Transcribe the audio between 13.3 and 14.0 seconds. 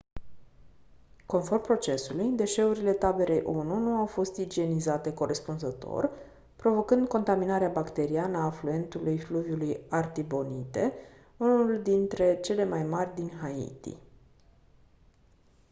haiti